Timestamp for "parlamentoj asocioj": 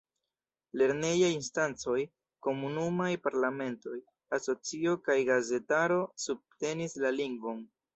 3.29-4.99